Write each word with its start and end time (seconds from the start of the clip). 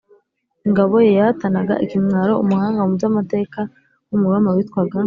ingabo 0.67 0.95
ye 1.05 1.11
yatahanaga 1.19 1.73
ikimwaro 1.85 2.33
Umuhanga 2.43 2.79
mu 2.89 2.91
by 2.97 3.05
amateka 3.09 3.59
w 4.09 4.13
Umuroma 4.15 4.49
witwaga 4.55 4.97